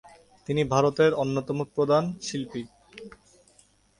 [0.47, 2.63] তিনি ভারতের অন্যতম প্রধান শিল্পী।